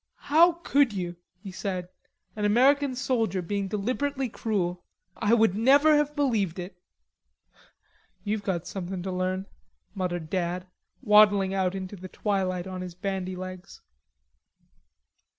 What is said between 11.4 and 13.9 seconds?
out into the twilight on his bandy legs.